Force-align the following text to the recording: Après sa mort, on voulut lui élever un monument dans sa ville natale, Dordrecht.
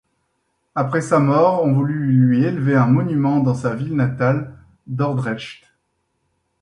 Après 0.73 1.01
sa 1.01 1.19
mort, 1.19 1.63
on 1.63 1.73
voulut 1.73 2.11
lui 2.11 2.43
élever 2.43 2.75
un 2.75 2.87
monument 2.87 3.39
dans 3.39 3.53
sa 3.53 3.75
ville 3.75 3.95
natale, 3.95 4.51
Dordrecht. 4.87 5.71